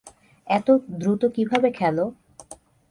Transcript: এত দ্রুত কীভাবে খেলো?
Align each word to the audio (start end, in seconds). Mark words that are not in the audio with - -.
এত 0.47 0.67
দ্রুত 0.99 1.21
কীভাবে 1.35 1.69
খেলো? 1.71 2.05